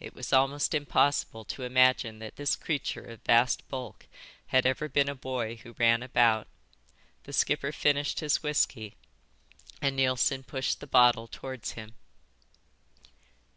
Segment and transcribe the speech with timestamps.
[0.00, 4.08] It was almost impossible to imagine that this creature of vast bulk
[4.48, 6.48] had ever been a boy who ran about.
[7.22, 8.96] The skipper finished his whisky,
[9.80, 11.94] and Neilson pushed the bottle towards him.